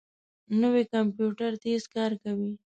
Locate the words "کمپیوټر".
0.93-1.51